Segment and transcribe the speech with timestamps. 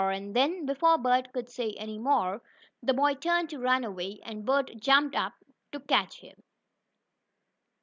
[0.09, 2.41] And then, before Bert could say any more,
[2.81, 5.33] the boy turned to run away, and Bert jumped up
[5.73, 6.41] to catch him.